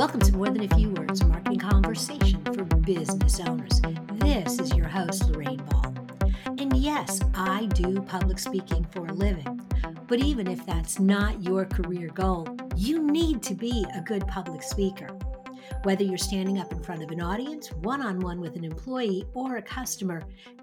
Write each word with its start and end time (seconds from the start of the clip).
Welcome 0.00 0.20
to 0.20 0.32
More 0.32 0.48
Than 0.48 0.64
a 0.64 0.76
Few 0.76 0.92
Words, 0.92 1.22
marketing 1.24 1.58
conversation 1.58 2.42
for 2.42 2.64
business 2.64 3.38
owners. 3.38 3.82
This 4.14 4.58
is 4.58 4.74
your 4.74 4.88
host, 4.88 5.28
Lorraine 5.28 5.62
Ball. 5.64 5.94
And 6.46 6.74
yes, 6.74 7.20
I 7.34 7.66
do 7.66 8.00
public 8.00 8.38
speaking 8.38 8.86
for 8.92 9.04
a 9.04 9.12
living. 9.12 9.60
But 10.08 10.20
even 10.20 10.46
if 10.46 10.64
that's 10.64 10.98
not 10.98 11.42
your 11.42 11.66
career 11.66 12.08
goal, 12.14 12.48
you 12.76 13.02
need 13.02 13.42
to 13.42 13.54
be 13.54 13.84
a 13.94 14.00
good 14.00 14.26
public 14.26 14.62
speaker. 14.62 15.10
Whether 15.82 16.04
you're 16.04 16.16
standing 16.16 16.58
up 16.58 16.72
in 16.72 16.82
front 16.82 17.02
of 17.02 17.10
an 17.10 17.20
audience, 17.20 17.70
one 17.70 18.00
on 18.00 18.20
one 18.20 18.40
with 18.40 18.56
an 18.56 18.64
employee, 18.64 19.26
or 19.34 19.58
a 19.58 19.62
customer, 19.62 20.22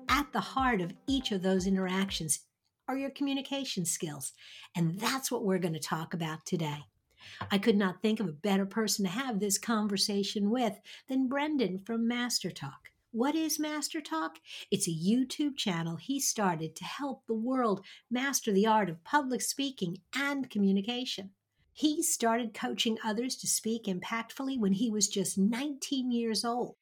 at 0.09 0.25
the 0.33 0.39
heart 0.39 0.81
of 0.81 0.95
each 1.07 1.31
of 1.31 1.43
those 1.43 1.67
interactions 1.67 2.39
are 2.87 2.97
your 2.97 3.11
communication 3.11 3.85
skills. 3.85 4.33
And 4.75 4.99
that's 4.99 5.31
what 5.31 5.45
we're 5.45 5.59
going 5.59 5.75
to 5.75 5.79
talk 5.79 6.15
about 6.15 6.43
today. 6.47 6.85
I 7.51 7.57
could 7.57 7.77
not 7.77 8.01
think 8.01 8.19
of 8.19 8.27
a 8.27 8.33
better 8.33 8.65
person 8.65 9.05
to 9.05 9.11
have 9.11 9.39
this 9.39 9.57
conversation 9.57 10.49
with 10.49 10.79
than 11.07 11.29
Brenden 11.29 11.85
from 11.85 12.07
Master 12.07 12.51
Talk. 12.51 12.91
What 13.11 13.35
is 13.35 13.59
Master 13.59 14.01
Talk? 14.01 14.37
It's 14.69 14.87
a 14.87 14.91
YouTube 14.91 15.57
channel 15.57 15.95
he 15.95 16.19
started 16.19 16.75
to 16.75 16.83
help 16.83 17.25
the 17.25 17.33
world 17.33 17.83
master 18.11 18.51
the 18.51 18.67
art 18.67 18.89
of 18.89 19.03
public 19.03 19.41
speaking 19.41 19.99
and 20.13 20.49
communication. 20.49 21.31
He 21.73 22.03
started 22.03 22.53
coaching 22.53 22.97
others 23.03 23.35
to 23.37 23.47
speak 23.47 23.85
impactfully 23.85 24.59
when 24.59 24.73
he 24.73 24.89
was 24.89 25.07
just 25.07 25.37
19 25.37 26.11
years 26.11 26.43
old. 26.43 26.75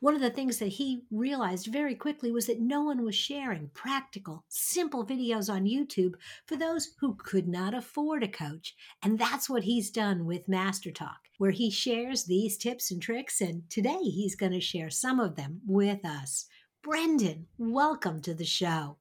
One 0.00 0.14
of 0.14 0.22
the 0.22 0.30
things 0.30 0.58
that 0.58 0.68
he 0.68 1.02
realized 1.10 1.66
very 1.66 1.94
quickly 1.94 2.32
was 2.32 2.46
that 2.46 2.58
no 2.58 2.80
one 2.82 3.04
was 3.04 3.14
sharing 3.14 3.68
practical, 3.74 4.44
simple 4.48 5.04
videos 5.04 5.52
on 5.52 5.66
YouTube 5.66 6.14
for 6.46 6.56
those 6.56 6.94
who 7.00 7.16
could 7.16 7.46
not 7.46 7.74
afford 7.74 8.22
a 8.22 8.28
coach. 8.28 8.74
And 9.02 9.18
that's 9.18 9.50
what 9.50 9.64
he's 9.64 9.90
done 9.90 10.24
with 10.24 10.48
Master 10.48 10.90
Talk, 10.90 11.28
where 11.36 11.50
he 11.50 11.70
shares 11.70 12.24
these 12.24 12.56
tips 12.56 12.90
and 12.90 13.02
tricks. 13.02 13.42
And 13.42 13.68
today 13.68 13.98
he's 14.00 14.36
going 14.36 14.52
to 14.52 14.60
share 14.60 14.88
some 14.88 15.20
of 15.20 15.36
them 15.36 15.60
with 15.66 16.02
us. 16.02 16.46
Brenden, 16.82 17.44
welcome 17.58 18.22
to 18.22 18.32
the 18.32 18.46
show. 18.46 18.96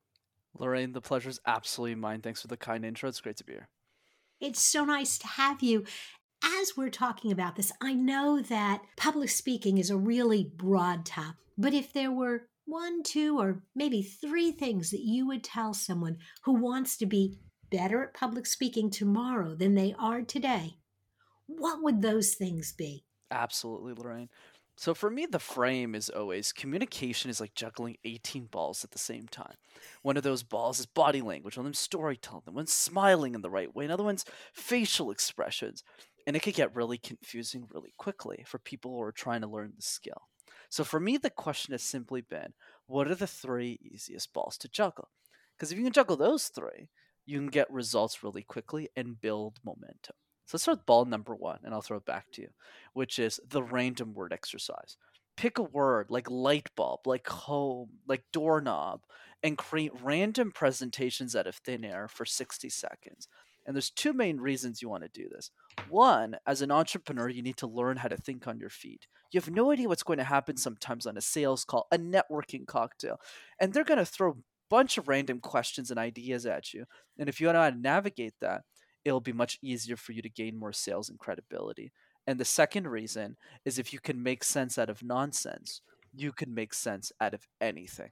Lorraine, 0.54 0.92
the 0.92 1.00
pleasure 1.00 1.30
is 1.30 1.40
absolutely 1.48 1.96
mine. 1.96 2.20
Thanks 2.20 2.42
for 2.42 2.50
the 2.50 2.58
kind 2.58 2.84
intro. 2.84 3.08
It's 3.08 3.22
great 3.22 3.38
to 3.38 3.46
be 3.46 3.54
here. 3.54 3.70
It's 4.42 4.62
so 4.62 4.84
nice 4.84 5.18
to 5.20 5.28
have 5.28 5.62
you 5.64 5.86
as 6.44 6.76
we're 6.76 6.90
talking 6.90 7.32
about 7.32 7.56
this, 7.56 7.72
I 7.82 7.94
know 7.94 8.42
that 8.42 8.82
public 8.98 9.30
speaking 9.30 9.78
is 9.78 9.90
a 9.90 9.98
really 9.98 10.44
broad 10.44 11.06
topic, 11.06 11.36
but 11.58 11.74
if 11.74 11.94
there 11.94 12.12
were 12.12 12.48
one, 12.66 13.02
two, 13.04 13.40
or 13.40 13.64
maybe 13.76 14.02
three 14.02 14.52
things 14.52 14.92
that 14.92 15.02
you 15.02 15.28
would 15.28 15.44
tell 15.44 15.74
someone 15.74 16.18
who 16.44 16.54
wants 16.54 16.98
to 16.98 17.06
be 17.06 17.40
better 17.72 18.04
at 18.04 18.14
public 18.14 18.46
speaking 18.46 18.90
tomorrow 18.90 19.56
than 19.56 19.76
they 19.76 19.96
are 19.98 20.22
today, 20.22 20.78
what 21.48 21.82
would 21.82 22.02
those 22.02 22.36
things 22.36 22.74
be? 22.74 23.04
Absolutely, 23.32 23.94
Lorraine. 23.94 24.30
So 24.80 24.94
for 24.94 25.10
me, 25.10 25.26
the 25.26 25.40
frame 25.40 25.94
is 25.94 26.10
always 26.10 26.54
communication 26.54 27.30
is 27.30 27.42
like 27.42 27.54
juggling 27.54 27.98
18 28.06 28.46
balls 28.46 28.86
at 28.86 28.92
the 28.92 29.00
same 29.00 29.28
time. 29.28 29.56
One 30.04 30.16
of 30.16 30.24
those 30.24 30.42
balls 30.42 30.80
is 30.80 30.86
body 30.86 31.22
language, 31.22 31.58
one 31.58 31.66
of 31.66 31.68
them 31.68 31.74
storytelling, 31.74 32.54
one 32.54 32.66
smiling 32.66 33.36
in 33.36 33.42
the 33.42 33.50
right 33.50 33.76
way, 33.76 33.84
another 33.84 34.06
one's 34.06 34.24
facial 34.54 35.12
expressions 35.12 35.84
and 36.28 36.36
it 36.36 36.42
could 36.42 36.54
get 36.54 36.76
really 36.76 36.98
confusing 36.98 37.68
really 37.74 37.94
quickly 37.98 38.44
for 38.46 38.60
people 38.60 38.92
who 38.92 39.02
are 39.02 39.12
trying 39.12 39.42
to 39.42 39.48
learn 39.48 39.74
the 39.76 39.82
skill. 39.82 40.28
So 40.70 40.84
for 40.84 41.00
me, 41.00 41.18
the 41.18 41.30
question 41.30 41.72
has 41.74 41.84
simply 41.84 42.22
been 42.22 42.54
what 42.86 43.08
are 43.08 43.16
the 43.16 43.28
three 43.28 43.80
easiest 43.82 44.34
balls 44.34 44.58
to 44.60 44.70
juggle? 44.70 45.10
Because 45.56 45.72
if 45.72 45.78
you 45.78 45.84
can 45.84 45.94
juggle 45.94 46.18
those 46.18 46.48
three, 46.48 46.90
you 47.26 47.38
can 47.38 47.48
get 47.48 47.72
results 47.72 48.24
really 48.24 48.44
quickly 48.44 48.90
and 48.96 49.20
build 49.20 49.60
momentum. 49.64 50.16
So 50.46 50.56
let's 50.56 50.64
start 50.64 50.80
with 50.80 50.86
ball 50.88 51.06
number 51.06 51.36
one, 51.36 51.60
and 51.64 51.74
I'll 51.74 51.82
throw 51.82 51.98
it 51.98 52.06
back 52.06 52.32
to 52.34 52.42
you, 52.42 52.48
which 52.94 53.20
is 53.20 53.40
the 53.48 53.62
random 53.62 54.14
word 54.16 54.34
exercise. 54.34 54.98
Pick 55.38 55.60
a 55.60 55.64
word 55.64 56.08
like 56.10 56.30
light 56.30 56.70
bulb, 56.76 57.02
like 57.06 57.28
home, 57.28 57.90
like 58.08 58.24
doorknob, 58.34 59.02
and 59.44 59.58
create 59.58 59.92
random 60.02 60.52
presentations 60.52 61.36
out 61.36 61.46
of 61.46 61.56
thin 61.56 61.86
air 61.86 62.08
for 62.08 62.26
60 62.26 62.68
seconds. 62.70 63.28
And 63.70 63.76
there's 63.76 63.92
two 63.92 64.14
main 64.14 64.38
reasons 64.38 64.82
you 64.82 64.90
want 64.90 65.04
to 65.04 65.10
do 65.14 65.30
this. 65.30 65.52
One, 65.90 66.38
as 66.48 66.64
an 66.64 66.72
entrepreneur, 66.72 67.30
you 67.30 67.44
need 67.44 67.58
to 67.58 67.68
learn 67.68 67.98
how 67.98 68.08
to 68.08 68.18
think 68.18 68.48
on 68.48 68.58
your 68.60 68.72
feet. 68.72 69.06
You 69.32 69.40
have 69.40 69.52
no 69.52 69.70
idea 69.70 69.88
what's 69.88 70.02
going 70.02 70.18
to 70.18 70.24
happen 70.24 70.58
sometimes 70.58 71.06
on 71.06 71.18
a 71.18 71.22
sales 71.22 71.66
call, 71.66 71.86
a 71.92 72.00
networking 72.00 72.66
cocktail, 72.66 73.20
and 73.62 73.72
they're 73.72 73.84
going 73.84 74.00
to 74.00 74.06
throw 74.06 74.32
a 74.32 74.38
bunch 74.72 74.98
of 74.98 75.08
random 75.08 75.40
questions 75.40 75.92
and 75.92 76.00
ideas 76.00 76.48
at 76.48 76.74
you. 76.74 76.86
And 77.20 77.30
if 77.30 77.40
you 77.40 77.54
know 77.54 77.62
how 77.62 77.70
to 77.70 77.78
navigate 77.78 78.34
that, 78.42 78.64
it'll 79.06 79.22
be 79.22 79.34
much 79.34 79.60
easier 79.62 79.98
for 79.98 80.14
you 80.14 80.24
to 80.24 80.30
gain 80.30 80.58
more 80.58 80.74
sales 80.74 81.08
and 81.08 81.20
credibility. 81.20 81.92
And 82.26 82.40
the 82.40 82.46
second 82.46 82.88
reason 82.88 83.38
is 83.66 83.78
if 83.78 83.94
you 83.94 84.00
can 84.00 84.24
make 84.24 84.44
sense 84.44 84.80
out 84.80 84.90
of 84.90 85.04
nonsense, 85.04 85.82
you 86.12 86.32
can 86.32 86.56
make 86.56 86.74
sense 86.74 87.12
out 87.22 87.36
of 87.36 87.48
anything. 87.62 88.10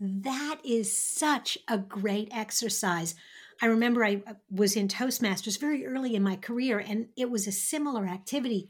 That 0.00 0.60
is 0.64 0.96
such 0.96 1.58
a 1.68 1.76
great 1.76 2.28
exercise. 2.32 3.14
I 3.60 3.66
remember 3.66 4.04
I 4.04 4.22
uh, 4.26 4.34
was 4.50 4.76
in 4.76 4.88
Toastmasters 4.88 5.60
very 5.60 5.86
early 5.86 6.14
in 6.14 6.22
my 6.22 6.36
career, 6.36 6.78
and 6.78 7.08
it 7.16 7.30
was 7.30 7.46
a 7.46 7.52
similar 7.52 8.06
activity. 8.06 8.68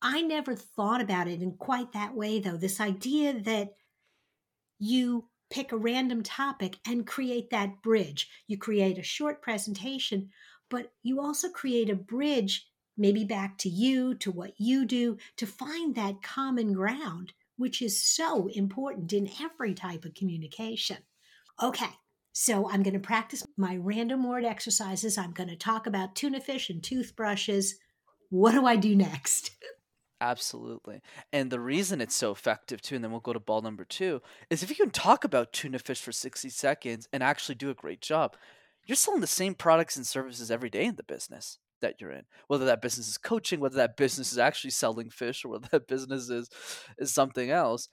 I 0.00 0.22
never 0.22 0.54
thought 0.54 1.00
about 1.00 1.26
it 1.26 1.42
in 1.42 1.52
quite 1.52 1.92
that 1.92 2.14
way, 2.14 2.38
though. 2.38 2.56
This 2.56 2.80
idea 2.80 3.40
that 3.40 3.74
you 4.78 5.28
pick 5.50 5.72
a 5.72 5.76
random 5.76 6.22
topic 6.22 6.78
and 6.86 7.06
create 7.06 7.50
that 7.50 7.82
bridge. 7.82 8.28
You 8.46 8.58
create 8.58 8.98
a 8.98 9.02
short 9.02 9.42
presentation, 9.42 10.30
but 10.70 10.92
you 11.02 11.20
also 11.20 11.48
create 11.48 11.90
a 11.90 11.96
bridge, 11.96 12.68
maybe 12.96 13.24
back 13.24 13.58
to 13.58 13.68
you, 13.68 14.14
to 14.16 14.30
what 14.30 14.52
you 14.58 14.84
do, 14.84 15.16
to 15.38 15.46
find 15.46 15.94
that 15.94 16.22
common 16.22 16.72
ground, 16.72 17.32
which 17.56 17.82
is 17.82 18.04
so 18.04 18.46
important 18.48 19.12
in 19.12 19.30
every 19.42 19.74
type 19.74 20.04
of 20.04 20.14
communication. 20.14 20.98
Okay, 21.60 21.90
so 22.40 22.70
I'm 22.70 22.84
going 22.84 22.94
to 22.94 23.00
practice 23.00 23.44
my 23.56 23.78
random 23.78 24.22
word 24.22 24.44
exercises. 24.44 25.18
I'm 25.18 25.32
going 25.32 25.48
to 25.48 25.56
talk 25.56 25.88
about 25.88 26.14
tuna 26.14 26.40
fish 26.40 26.70
and 26.70 26.80
toothbrushes. 26.80 27.74
What 28.30 28.52
do 28.52 28.64
I 28.64 28.76
do 28.76 28.94
next? 28.94 29.50
Absolutely. 30.20 31.00
And 31.32 31.50
the 31.50 31.58
reason 31.58 32.00
it's 32.00 32.14
so 32.14 32.30
effective 32.30 32.80
too, 32.80 32.94
and 32.94 33.02
then 33.02 33.10
we'll 33.10 33.18
go 33.18 33.32
to 33.32 33.40
ball 33.40 33.60
number 33.60 33.84
two, 33.84 34.22
is 34.50 34.62
if 34.62 34.70
you 34.70 34.76
can 34.76 34.90
talk 34.90 35.24
about 35.24 35.52
tuna 35.52 35.80
fish 35.80 36.00
for 36.00 36.12
60 36.12 36.48
seconds 36.48 37.08
and 37.12 37.24
actually 37.24 37.56
do 37.56 37.70
a 37.70 37.74
great 37.74 38.00
job, 38.00 38.36
you're 38.86 38.94
selling 38.94 39.20
the 39.20 39.26
same 39.26 39.56
products 39.56 39.96
and 39.96 40.06
services 40.06 40.48
every 40.48 40.70
day 40.70 40.84
in 40.84 40.94
the 40.94 41.02
business 41.02 41.58
that 41.80 42.00
you're 42.00 42.12
in. 42.12 42.22
Whether 42.46 42.66
that 42.66 42.82
business 42.82 43.08
is 43.08 43.18
coaching, 43.18 43.58
whether 43.58 43.78
that 43.78 43.96
business 43.96 44.30
is 44.30 44.38
actually 44.38 44.70
selling 44.70 45.10
fish, 45.10 45.44
or 45.44 45.48
whether 45.48 45.66
that 45.72 45.88
business 45.88 46.30
is 46.30 46.48
is 46.98 47.12
something 47.12 47.50
else 47.50 47.88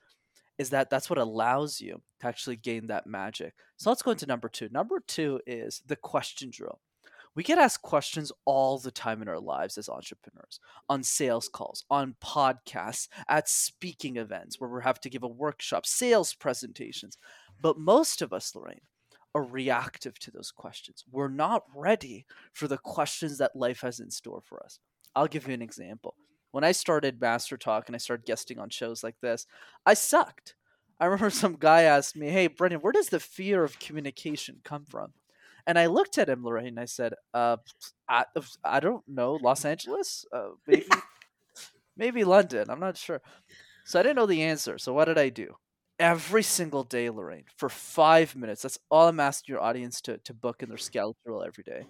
is 0.58 0.70
that 0.70 0.90
that's 0.90 1.10
what 1.10 1.20
allows 1.20 1.82
you 1.82 2.02
to 2.20 2.28
actually 2.28 2.56
gain 2.56 2.88
that 2.88 3.08
magic. 3.08 3.54
So 3.78 3.90
let's 3.90 4.02
go 4.02 4.12
into 4.12 4.26
number 4.26 4.50
two. 4.50 4.70
Number 4.72 5.02
two 5.06 5.40
is 5.46 5.82
the 5.86 5.96
question 5.96 6.50
drill. 6.52 6.80
We 7.36 7.44
get 7.44 7.58
asked 7.58 7.82
questions 7.82 8.32
all 8.46 8.80
the 8.80 8.92
time 8.92 9.22
in 9.22 9.28
our 9.28 9.40
lives 9.40 9.78
as 9.78 9.90
entrepreneurs 9.90 10.62
on 10.88 11.04
sales 11.04 11.50
calls, 11.50 11.84
on 11.90 12.16
podcasts, 12.24 13.10
at 13.28 13.50
speaking 13.50 14.16
events 14.16 14.60
where 14.60 14.70
we 14.70 14.82
have 14.82 15.02
to 15.02 15.10
give 15.10 15.24
a 15.24 15.28
workshop, 15.28 15.86
sales 15.86 16.34
presentations. 16.34 17.18
But 17.62 17.78
most 17.78 18.22
of 18.22 18.32
us, 18.32 18.56
Lorraine, 18.56 18.80
are 19.34 19.44
reactive 19.44 20.18
to 20.20 20.32
those 20.32 20.52
questions. 20.52 21.04
We're 21.12 21.28
not 21.28 21.64
ready 21.76 22.26
for 22.54 22.70
the 22.70 22.78
questions 22.78 23.38
that 23.40 23.54
life 23.54 23.82
has 23.82 24.00
in 24.00 24.12
store 24.12 24.42
for 24.42 24.64
us. 24.64 24.80
I'll 25.14 25.28
give 25.28 25.46
you 25.46 25.54
an 25.54 25.62
example 25.62 26.16
when 26.56 26.64
I 26.64 26.72
started 26.72 27.20
Master 27.20 27.58
Talk 27.58 27.90
and 27.90 27.96
I 27.96 28.00
started 28.00 28.26
guesting 28.26 28.60
on 28.60 28.70
shows 28.70 29.04
like 29.04 29.18
this, 29.22 29.46
I 29.86 29.94
sucked. 29.94 30.56
I 31.02 31.06
remember 31.06 31.30
some 31.30 31.58
guy 31.60 31.82
asked 31.82 32.16
me, 32.16 32.30
"Hey, 32.30 32.48
Brenden, 32.48 32.82
where 32.82 32.94
does 32.94 33.10
the 33.10 33.20
fear 33.20 33.62
of 33.66 33.78
communication 33.78 34.62
come 34.64 34.86
from?" 34.86 35.12
And 35.68 35.78
I 35.78 35.88
looked 35.88 36.18
at 36.18 36.30
him, 36.30 36.46
Lorraine, 36.46 36.68
and 36.68 36.80
I 36.80 36.86
said, 36.86 37.14
uh, 37.34 37.58
I, 38.08 38.24
I 38.64 38.80
don't 38.80 39.04
know, 39.06 39.34
Los 39.42 39.66
Angeles, 39.66 40.24
uh, 40.32 40.50
maybe, 40.66 40.86
maybe 41.98 42.24
London. 42.24 42.70
I'm 42.70 42.80
not 42.80 42.96
sure. 42.98 43.22
So 43.86 44.00
I 44.00 44.04
didn't 44.04 44.16
know 44.18 44.26
the 44.26 44.44
answer. 44.44 44.78
So 44.78 44.94
what 44.94 45.06
did 45.06 45.18
I 45.18 45.30
do? 45.30 45.56
Every 46.00 46.44
single 46.44 46.84
day, 46.84 47.10
Lorraine, 47.10 47.46
for 47.58 47.70
five 47.70 48.36
minutes. 48.36 48.62
That's 48.62 48.80
all 48.92 49.08
I'm 49.10 49.20
asking 49.20 49.54
your 49.54 49.64
audience 49.64 50.02
to 50.02 50.20
to 50.20 50.34
book 50.34 50.64
in 50.64 50.70
their 50.70 50.78
schedule 50.78 51.44
every 51.46 51.64
day. 51.66 51.88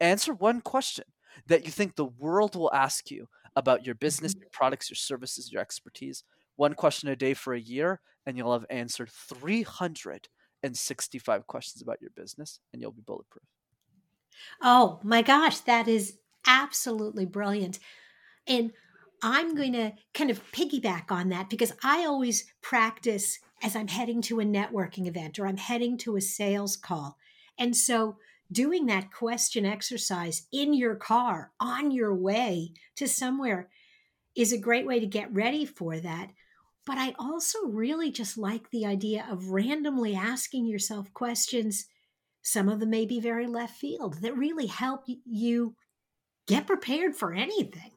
Answer 0.00 0.34
one 0.34 0.60
question 0.60 1.04
that 1.46 1.64
you 1.64 1.70
think 1.72 1.96
the 1.96 2.04
world 2.04 2.56
will 2.56 2.72
ask 2.72 3.10
you 3.10 3.28
about 3.56 3.84
your 3.84 3.94
business, 3.94 4.32
mm-hmm. 4.32 4.42
your 4.42 4.50
products, 4.52 4.90
your 4.90 4.96
services, 4.96 5.52
your 5.52 5.60
expertise. 5.60 6.24
One 6.56 6.74
question 6.74 7.08
a 7.08 7.16
day 7.16 7.34
for 7.34 7.54
a 7.54 7.60
year, 7.60 8.00
and 8.26 8.36
you'll 8.36 8.52
have 8.52 8.66
answered 8.70 9.10
365 9.10 11.46
questions 11.46 11.82
about 11.82 12.00
your 12.00 12.10
business, 12.14 12.60
and 12.72 12.82
you'll 12.82 12.92
be 12.92 13.02
bulletproof. 13.06 13.44
Oh 14.62 15.00
my 15.02 15.22
gosh, 15.22 15.58
that 15.60 15.88
is 15.88 16.18
absolutely 16.46 17.26
brilliant. 17.26 17.78
And 18.46 18.72
I'm 19.22 19.54
going 19.54 19.74
to 19.74 19.92
kind 20.14 20.30
of 20.30 20.42
piggyback 20.52 21.10
on 21.10 21.28
that 21.28 21.50
because 21.50 21.72
I 21.82 22.06
always 22.06 22.46
practice 22.62 23.38
as 23.62 23.76
I'm 23.76 23.88
heading 23.88 24.22
to 24.22 24.40
a 24.40 24.44
networking 24.44 25.06
event 25.06 25.38
or 25.38 25.46
I'm 25.46 25.58
heading 25.58 25.98
to 25.98 26.16
a 26.16 26.20
sales 26.20 26.76
call. 26.76 27.18
And 27.58 27.76
so 27.76 28.16
doing 28.52 28.86
that 28.86 29.12
question 29.12 29.64
exercise 29.64 30.46
in 30.52 30.74
your 30.74 30.96
car 30.96 31.52
on 31.60 31.90
your 31.90 32.14
way 32.14 32.72
to 32.96 33.06
somewhere 33.06 33.68
is 34.34 34.52
a 34.52 34.58
great 34.58 34.86
way 34.86 35.00
to 35.00 35.06
get 35.06 35.32
ready 35.32 35.64
for 35.64 35.98
that. 35.98 36.30
But 36.86 36.98
I 36.98 37.14
also 37.18 37.66
really 37.66 38.10
just 38.10 38.38
like 38.38 38.70
the 38.70 38.86
idea 38.86 39.26
of 39.30 39.50
randomly 39.50 40.14
asking 40.14 40.66
yourself 40.66 41.12
questions. 41.12 41.86
Some 42.42 42.68
of 42.68 42.80
them 42.80 42.90
may 42.90 43.06
be 43.06 43.20
very 43.20 43.46
left 43.46 43.76
field 43.76 44.22
that 44.22 44.36
really 44.36 44.66
help 44.66 45.04
you 45.06 45.76
get 46.46 46.66
prepared 46.66 47.14
for 47.14 47.34
anything. 47.34 47.92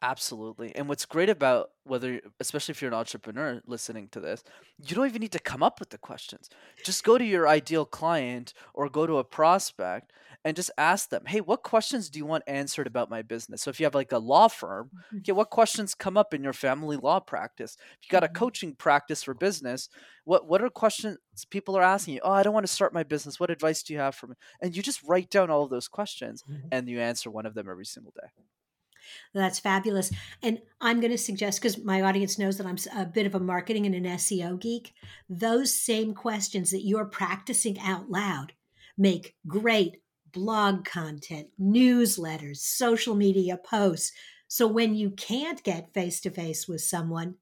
Absolutely. 0.00 0.74
And 0.76 0.88
what's 0.88 1.06
great 1.06 1.28
about 1.28 1.70
whether, 1.82 2.20
especially 2.38 2.72
if 2.72 2.80
you're 2.80 2.90
an 2.90 2.96
entrepreneur 2.96 3.60
listening 3.66 4.08
to 4.12 4.20
this, 4.20 4.44
you 4.86 4.94
don't 4.94 5.08
even 5.08 5.20
need 5.20 5.32
to 5.32 5.40
come 5.40 5.60
up 5.60 5.80
with 5.80 5.90
the 5.90 5.98
questions. 5.98 6.48
Just 6.84 7.02
go 7.02 7.18
to 7.18 7.24
your 7.24 7.48
ideal 7.48 7.84
client 7.84 8.54
or 8.74 8.88
go 8.88 9.06
to 9.06 9.18
a 9.18 9.24
prospect 9.24 10.12
and 10.44 10.54
just 10.54 10.70
ask 10.78 11.08
them, 11.08 11.24
hey, 11.26 11.40
what 11.40 11.64
questions 11.64 12.10
do 12.10 12.20
you 12.20 12.26
want 12.26 12.44
answered 12.46 12.86
about 12.86 13.10
my 13.10 13.22
business? 13.22 13.60
So 13.62 13.70
if 13.70 13.80
you 13.80 13.86
have 13.86 13.94
like 13.94 14.12
a 14.12 14.18
law 14.18 14.46
firm, 14.46 14.90
mm-hmm. 14.94 15.18
okay, 15.18 15.32
what 15.32 15.50
questions 15.50 15.96
come 15.96 16.16
up 16.16 16.32
in 16.32 16.44
your 16.44 16.52
family 16.52 16.96
law 16.96 17.18
practice? 17.18 17.76
If 18.00 18.08
you 18.08 18.12
got 18.12 18.22
a 18.22 18.28
mm-hmm. 18.28 18.36
coaching 18.36 18.74
practice 18.76 19.24
for 19.24 19.34
business, 19.34 19.88
what 20.24 20.46
what 20.46 20.62
are 20.62 20.70
questions 20.70 21.18
people 21.50 21.76
are 21.76 21.82
asking 21.82 22.14
you? 22.14 22.20
Oh, 22.22 22.30
I 22.30 22.44
don't 22.44 22.54
want 22.54 22.66
to 22.66 22.72
start 22.72 22.94
my 22.94 23.02
business. 23.02 23.40
What 23.40 23.50
advice 23.50 23.82
do 23.82 23.94
you 23.94 23.98
have 23.98 24.14
for 24.14 24.28
me? 24.28 24.36
And 24.62 24.76
you 24.76 24.82
just 24.82 25.02
write 25.02 25.28
down 25.28 25.50
all 25.50 25.64
of 25.64 25.70
those 25.70 25.88
questions 25.88 26.44
mm-hmm. 26.48 26.68
and 26.70 26.88
you 26.88 27.00
answer 27.00 27.30
one 27.30 27.46
of 27.46 27.54
them 27.54 27.68
every 27.68 27.86
single 27.86 28.12
day. 28.14 28.28
That's 29.34 29.58
fabulous. 29.58 30.10
And 30.42 30.60
I'm 30.80 31.00
going 31.00 31.10
to 31.10 31.18
suggest, 31.18 31.60
because 31.60 31.82
my 31.82 32.02
audience 32.02 32.38
knows 32.38 32.58
that 32.58 32.66
I'm 32.66 32.78
a 32.96 33.06
bit 33.06 33.26
of 33.26 33.34
a 33.34 33.40
marketing 33.40 33.86
and 33.86 33.94
an 33.94 34.04
SEO 34.04 34.60
geek, 34.60 34.92
those 35.28 35.74
same 35.74 36.14
questions 36.14 36.70
that 36.70 36.84
you're 36.84 37.04
practicing 37.04 37.78
out 37.80 38.10
loud 38.10 38.52
make 38.96 39.36
great 39.46 39.98
blog 40.32 40.84
content, 40.84 41.48
newsletters, 41.60 42.58
social 42.58 43.14
media 43.14 43.56
posts. 43.56 44.12
So 44.46 44.66
when 44.66 44.94
you 44.94 45.10
can't 45.10 45.62
get 45.62 45.92
face 45.94 46.20
to 46.20 46.30
face 46.30 46.66
with 46.66 46.80
someone, 46.80 47.36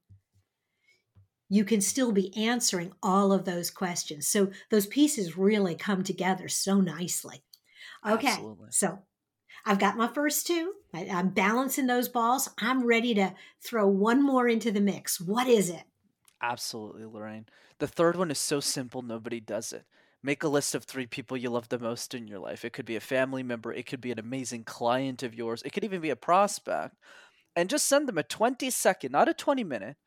you 1.49 1.63
can 1.63 1.79
still 1.79 2.11
be 2.11 2.35
answering 2.35 2.91
all 3.01 3.31
of 3.31 3.45
those 3.45 3.71
questions. 3.71 4.27
So 4.27 4.51
those 4.69 4.85
pieces 4.85 5.37
really 5.37 5.75
come 5.75 6.03
together 6.03 6.49
so 6.49 6.81
nicely. 6.81 7.43
Okay. 8.05 8.27
Absolutely. 8.27 8.67
So 8.71 8.99
I've 9.67 9.79
got 9.79 9.97
my 9.97 10.07
first 10.07 10.47
two. 10.47 10.75
I, 10.93 11.01
am 11.01 11.31
balancing 11.31 11.87
those 11.87 12.07
balls. 12.07 12.49
I'm 12.57 12.85
ready 12.85 13.13
to 13.15 13.33
throw 13.61 13.85
one 13.85 14.23
more 14.23 14.47
into 14.47 14.71
the 14.71 14.79
mix. 14.79 15.19
What 15.19 15.47
is 15.47 15.69
it? 15.69 15.83
Absolutely, 16.41 17.03
Lorraine. 17.03 17.47
The 17.79 17.87
third 17.87 18.15
one 18.15 18.31
is 18.31 18.39
so 18.39 18.61
simple, 18.61 19.01
nobody 19.01 19.41
does 19.41 19.73
it. 19.73 19.83
Make 20.23 20.43
a 20.43 20.47
list 20.47 20.73
of 20.73 20.85
three 20.85 21.05
people 21.05 21.35
you 21.35 21.49
love 21.49 21.67
the 21.67 21.79
most 21.79 22.13
in 22.13 22.29
your 22.29 22.39
life. 22.39 22.63
It 22.63 22.71
could 22.71 22.85
be 22.85 22.95
a 22.95 23.01
family 23.01 23.43
member, 23.43 23.73
it 23.73 23.85
could 23.85 23.99
be 23.99 24.11
an 24.11 24.19
amazing 24.19 24.63
client 24.63 25.21
of 25.21 25.35
yours, 25.35 25.61
it 25.65 25.73
could 25.73 25.83
even 25.83 25.99
be 25.99 26.11
a 26.11 26.15
prospect. 26.15 26.95
And 27.53 27.69
just 27.69 27.87
send 27.87 28.07
them 28.07 28.17
a 28.17 28.23
20 28.23 28.69
second, 28.69 29.11
not 29.11 29.27
a 29.27 29.33
20 29.33 29.65
minute, 29.65 29.97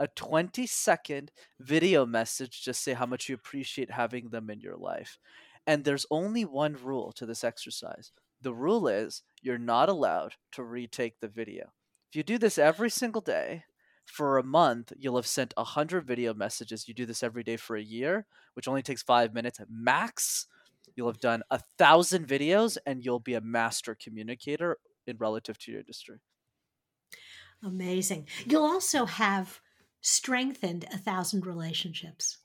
a 0.00 0.08
20 0.08 0.66
second 0.66 1.30
video 1.60 2.06
message. 2.06 2.62
Just 2.64 2.82
say 2.82 2.94
how 2.94 3.06
much 3.06 3.28
you 3.28 3.34
appreciate 3.34 3.90
having 3.90 4.30
them 4.30 4.48
in 4.48 4.60
your 4.60 4.78
life. 4.78 5.18
And 5.66 5.84
there's 5.84 6.06
only 6.10 6.46
one 6.46 6.78
rule 6.82 7.12
to 7.12 7.26
this 7.26 7.44
exercise 7.44 8.10
the 8.42 8.54
rule 8.54 8.88
is 8.88 9.22
you're 9.40 9.58
not 9.58 9.88
allowed 9.88 10.34
to 10.52 10.62
retake 10.62 11.20
the 11.20 11.28
video. 11.28 11.72
If 12.10 12.16
you 12.16 12.22
do 12.22 12.38
this 12.38 12.58
every 12.58 12.90
single 12.90 13.20
day 13.20 13.64
for 14.04 14.36
a 14.36 14.42
month, 14.42 14.92
you'll 14.98 15.16
have 15.16 15.26
sent 15.26 15.54
100 15.56 16.06
video 16.06 16.34
messages. 16.34 16.86
You 16.86 16.94
do 16.94 17.06
this 17.06 17.22
every 17.22 17.42
day 17.42 17.56
for 17.56 17.76
a 17.76 17.82
year, 17.82 18.26
which 18.54 18.68
only 18.68 18.82
takes 18.82 19.02
five 19.02 19.32
minutes 19.32 19.60
max. 19.70 20.46
You'll 20.94 21.08
have 21.08 21.20
done 21.20 21.42
a 21.50 21.60
thousand 21.78 22.28
videos 22.28 22.76
and 22.84 23.04
you'll 23.04 23.20
be 23.20 23.34
a 23.34 23.40
master 23.40 23.94
communicator 23.94 24.78
in 25.06 25.16
relative 25.16 25.58
to 25.58 25.70
your 25.70 25.80
industry. 25.80 26.18
Amazing. 27.62 28.26
You'll 28.44 28.64
also 28.64 29.06
have 29.06 29.60
strengthened 30.00 30.84
a 30.92 30.98
thousand 30.98 31.46
relationships. 31.46 32.38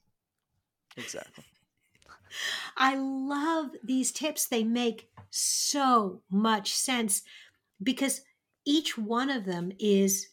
Exactly. 0.95 1.43
I 2.77 2.95
love 2.95 3.71
these 3.83 4.11
tips. 4.11 4.47
They 4.47 4.63
make 4.63 5.09
so 5.29 6.21
much 6.29 6.73
sense 6.73 7.23
because 7.81 8.21
each 8.65 8.97
one 8.97 9.29
of 9.29 9.45
them 9.45 9.71
is 9.79 10.29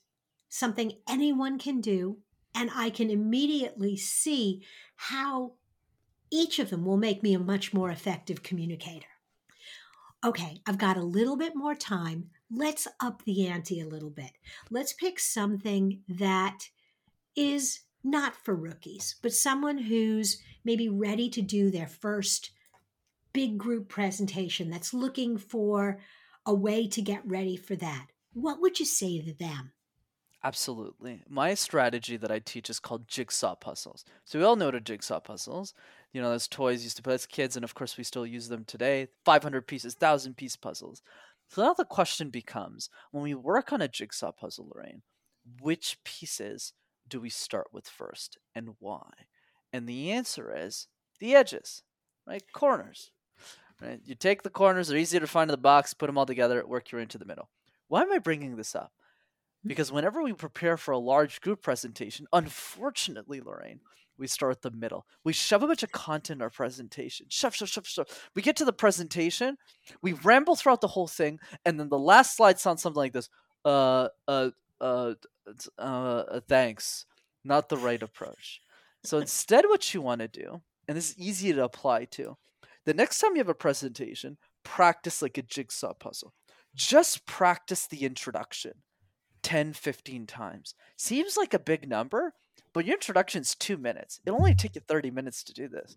something 0.48 0.92
anyone 1.08 1.58
can 1.58 1.80
do. 1.80 2.18
And 2.54 2.70
I 2.74 2.90
can 2.90 3.10
immediately 3.10 3.96
see 3.96 4.62
how 4.94 5.54
each 6.30 6.58
of 6.58 6.70
them 6.70 6.84
will 6.84 6.96
make 6.96 7.22
me 7.22 7.34
a 7.34 7.38
much 7.38 7.74
more 7.74 7.90
effective 7.90 8.42
communicator. 8.42 9.06
Okay, 10.24 10.60
I've 10.66 10.78
got 10.78 10.96
a 10.96 11.02
little 11.02 11.36
bit 11.36 11.54
more 11.54 11.74
time. 11.74 12.30
Let's 12.50 12.88
up 13.00 13.24
the 13.24 13.46
ante 13.46 13.80
a 13.80 13.86
little 13.86 14.10
bit. 14.10 14.30
Let's 14.70 14.92
pick 14.92 15.18
something 15.18 16.00
that 16.08 16.68
is 17.36 17.80
not 18.02 18.36
for 18.36 18.54
rookies, 18.54 19.16
but 19.22 19.32
someone 19.32 19.78
who's 19.78 20.40
maybe 20.64 20.88
ready 20.88 21.28
to 21.30 21.42
do 21.42 21.70
their 21.70 21.88
first 21.88 22.50
big 23.34 23.58
group 23.58 23.90
presentation 23.90 24.70
that's 24.70 24.94
looking 24.94 25.36
for 25.36 25.98
a 26.46 26.54
way 26.54 26.88
to 26.88 27.02
get 27.02 27.20
ready 27.26 27.56
for 27.56 27.76
that, 27.76 28.06
what 28.32 28.62
would 28.62 28.80
you 28.80 28.86
say 28.86 29.20
to 29.20 29.34
them? 29.34 29.72
Absolutely. 30.42 31.22
My 31.28 31.54
strategy 31.54 32.18
that 32.18 32.30
I 32.30 32.38
teach 32.38 32.68
is 32.68 32.78
called 32.78 33.08
jigsaw 33.08 33.54
puzzles. 33.54 34.04
So 34.24 34.38
we 34.38 34.44
all 34.44 34.56
know 34.56 34.66
what 34.66 34.74
are 34.74 34.80
jigsaw 34.80 35.20
puzzles. 35.20 35.72
You 36.12 36.20
know, 36.20 36.30
those 36.30 36.48
toys 36.48 36.84
used 36.84 36.96
to 36.98 37.02
play 37.02 37.14
as 37.14 37.26
kids, 37.26 37.56
and 37.56 37.64
of 37.64 37.74
course 37.74 37.96
we 37.96 38.04
still 38.04 38.26
use 38.26 38.48
them 38.48 38.64
today. 38.64 39.08
500 39.24 39.66
pieces, 39.66 39.94
1,000 39.94 40.36
piece 40.36 40.54
puzzles. 40.54 41.02
So 41.48 41.62
now 41.62 41.72
the 41.72 41.84
question 41.84 42.28
becomes 42.28 42.90
when 43.10 43.22
we 43.22 43.34
work 43.34 43.72
on 43.72 43.80
a 43.80 43.88
jigsaw 43.88 44.32
puzzle, 44.32 44.70
Lorraine, 44.74 45.02
which 45.60 45.98
pieces 46.04 46.74
do 47.08 47.20
we 47.20 47.30
start 47.30 47.68
with 47.72 47.88
first 47.88 48.38
and 48.54 48.76
why? 48.78 49.10
And 49.72 49.88
the 49.88 50.10
answer 50.10 50.54
is 50.54 50.88
the 51.20 51.34
edges, 51.34 51.82
right? 52.26 52.42
Corners. 52.52 53.12
Right? 53.82 54.00
You 54.04 54.14
take 54.14 54.42
the 54.42 54.50
corners; 54.50 54.88
they're 54.88 54.98
easier 54.98 55.20
to 55.20 55.26
find 55.26 55.50
in 55.50 55.52
the 55.52 55.58
box. 55.58 55.94
Put 55.94 56.06
them 56.06 56.18
all 56.18 56.26
together. 56.26 56.64
Work 56.66 56.92
your 56.92 57.00
way 57.00 57.02
into 57.02 57.18
the 57.18 57.24
middle. 57.24 57.50
Why 57.88 58.02
am 58.02 58.12
I 58.12 58.18
bringing 58.18 58.56
this 58.56 58.74
up? 58.74 58.92
Because 59.66 59.90
whenever 59.90 60.22
we 60.22 60.32
prepare 60.32 60.76
for 60.76 60.92
a 60.92 60.98
large 60.98 61.40
group 61.40 61.62
presentation, 61.62 62.26
unfortunately, 62.32 63.40
Lorraine, 63.40 63.80
we 64.18 64.26
start 64.26 64.62
the 64.62 64.70
middle. 64.70 65.06
We 65.24 65.32
shove 65.32 65.62
a 65.62 65.66
bunch 65.66 65.82
of 65.82 65.92
content 65.92 66.38
in 66.38 66.42
our 66.42 66.50
presentation. 66.50 67.26
Shove, 67.30 67.54
shove, 67.54 67.68
shove, 67.68 67.86
shove. 67.86 68.06
We 68.34 68.42
get 68.42 68.56
to 68.56 68.64
the 68.64 68.72
presentation, 68.72 69.56
we 70.02 70.12
ramble 70.12 70.56
throughout 70.56 70.80
the 70.80 70.88
whole 70.88 71.06
thing, 71.06 71.40
and 71.64 71.80
then 71.80 71.88
the 71.88 71.98
last 71.98 72.36
slide 72.36 72.58
sounds 72.58 72.82
something 72.82 72.98
like 72.98 73.12
this. 73.12 73.28
Uh, 73.64 74.08
uh, 74.28 74.50
uh, 74.80 75.14
uh, 75.78 75.80
uh 75.80 76.40
thanks. 76.46 77.06
Not 77.42 77.68
the 77.68 77.76
right 77.76 78.02
approach. 78.02 78.60
So 79.04 79.18
instead, 79.18 79.66
what 79.66 79.92
you 79.92 80.00
want 80.00 80.20
to 80.20 80.28
do, 80.28 80.62
and 80.88 80.96
this 80.96 81.10
is 81.10 81.18
easy 81.18 81.52
to 81.52 81.64
apply 81.64 82.06
to, 82.06 82.36
the 82.84 82.94
next 82.94 83.18
time 83.18 83.32
you 83.32 83.38
have 83.38 83.48
a 83.48 83.54
presentation, 83.54 84.36
practice 84.62 85.22
like 85.22 85.38
a 85.38 85.42
jigsaw 85.42 85.94
puzzle. 85.94 86.32
Just 86.74 87.26
practice 87.26 87.86
the 87.86 88.04
introduction 88.04 88.72
10, 89.42 89.74
15 89.74 90.26
times. 90.26 90.74
Seems 90.96 91.36
like 91.36 91.54
a 91.54 91.58
big 91.58 91.88
number, 91.88 92.32
but 92.72 92.84
your 92.84 92.94
introduction 92.94 93.42
is 93.42 93.54
two 93.54 93.76
minutes. 93.76 94.20
It'll 94.26 94.38
only 94.38 94.54
take 94.54 94.74
you 94.74 94.80
30 94.86 95.10
minutes 95.10 95.44
to 95.44 95.52
do 95.52 95.68
this. 95.68 95.96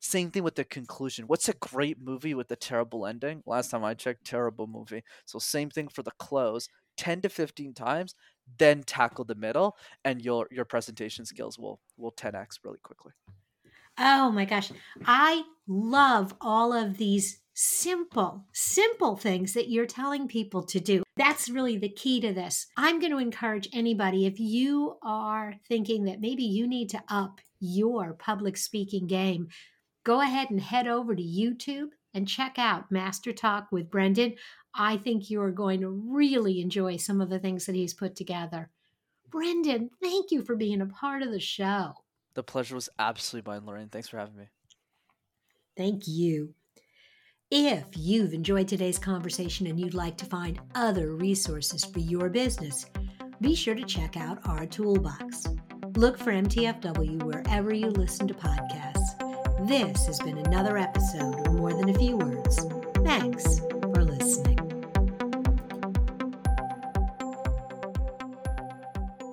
Same 0.00 0.30
thing 0.30 0.42
with 0.42 0.54
the 0.54 0.64
conclusion. 0.64 1.26
What's 1.26 1.48
a 1.48 1.54
great 1.54 2.00
movie 2.00 2.34
with 2.34 2.50
a 2.50 2.56
terrible 2.56 3.06
ending? 3.06 3.42
Last 3.44 3.70
time 3.70 3.84
I 3.84 3.92
checked, 3.92 4.24
terrible 4.24 4.66
movie. 4.66 5.02
So, 5.26 5.38
same 5.38 5.68
thing 5.68 5.88
for 5.88 6.02
the 6.02 6.12
close 6.18 6.68
10 6.96 7.22
to 7.22 7.28
15 7.28 7.74
times, 7.74 8.14
then 8.58 8.82
tackle 8.82 9.24
the 9.24 9.34
middle, 9.34 9.76
and 10.04 10.22
your, 10.22 10.46
your 10.50 10.64
presentation 10.64 11.24
skills 11.24 11.58
will, 11.58 11.80
will 11.96 12.12
10x 12.12 12.58
really 12.64 12.78
quickly. 12.82 13.12
Oh 13.98 14.30
my 14.30 14.44
gosh. 14.44 14.72
I 15.06 15.42
love 15.66 16.34
all 16.40 16.72
of 16.72 16.98
these 16.98 17.40
simple, 17.54 18.44
simple 18.52 19.16
things 19.16 19.52
that 19.54 19.70
you're 19.70 19.86
telling 19.86 20.26
people 20.26 20.62
to 20.64 20.80
do. 20.80 21.02
That's 21.16 21.48
really 21.48 21.78
the 21.78 21.88
key 21.88 22.20
to 22.20 22.32
this. 22.32 22.66
I'm 22.76 22.98
going 22.98 23.12
to 23.12 23.18
encourage 23.18 23.68
anybody 23.72 24.26
if 24.26 24.40
you 24.40 24.96
are 25.02 25.54
thinking 25.68 26.04
that 26.04 26.20
maybe 26.20 26.42
you 26.42 26.66
need 26.66 26.90
to 26.90 27.02
up 27.08 27.40
your 27.60 28.14
public 28.14 28.56
speaking 28.56 29.06
game, 29.06 29.48
go 30.02 30.20
ahead 30.20 30.50
and 30.50 30.60
head 30.60 30.88
over 30.88 31.14
to 31.14 31.22
YouTube 31.22 31.90
and 32.12 32.28
check 32.28 32.58
out 32.58 32.90
Master 32.90 33.32
Talk 33.32 33.68
with 33.70 33.90
Brenden. 33.90 34.36
I 34.74 34.96
think 34.96 35.30
you're 35.30 35.52
going 35.52 35.80
to 35.80 35.90
really 35.90 36.60
enjoy 36.60 36.96
some 36.96 37.20
of 37.20 37.30
the 37.30 37.38
things 37.38 37.66
that 37.66 37.76
he's 37.76 37.94
put 37.94 38.16
together. 38.16 38.70
Brenden, 39.30 39.90
thank 40.00 40.30
you 40.30 40.42
for 40.42 40.56
being 40.56 40.80
a 40.80 40.86
part 40.86 41.22
of 41.22 41.30
the 41.30 41.40
show. 41.40 41.94
The 42.34 42.42
pleasure 42.42 42.74
was 42.74 42.88
absolutely 42.98 43.50
mine, 43.50 43.64
Lorraine. 43.64 43.88
Thanks 43.88 44.08
for 44.08 44.18
having 44.18 44.36
me. 44.36 44.48
Thank 45.76 46.06
you. 46.06 46.54
If 47.50 47.84
you've 47.94 48.32
enjoyed 48.32 48.68
today's 48.68 48.98
conversation 48.98 49.66
and 49.66 49.78
you'd 49.78 49.94
like 49.94 50.16
to 50.18 50.24
find 50.24 50.60
other 50.74 51.14
resources 51.14 51.84
for 51.84 52.00
your 52.00 52.28
business, 52.28 52.86
be 53.40 53.54
sure 53.54 53.74
to 53.74 53.84
check 53.84 54.16
out 54.16 54.38
our 54.46 54.66
toolbox. 54.66 55.46
Look 55.96 56.18
for 56.18 56.32
MTFW 56.32 57.22
wherever 57.22 57.72
you 57.72 57.90
listen 57.90 58.26
to 58.28 58.34
podcasts. 58.34 59.68
This 59.68 60.06
has 60.06 60.18
been 60.20 60.38
another 60.38 60.76
episode 60.76 61.46
of 61.46 61.54
More 61.54 61.72
Than 61.72 61.90
a 61.90 61.94
Few 61.94 62.16
Words. 62.16 62.58
Thanks 63.04 63.60
for 63.60 64.04
listening. 64.04 64.53